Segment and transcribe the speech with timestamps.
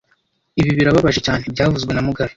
[0.61, 2.29] Ibi birababaje cyane byavuzwe na mugabe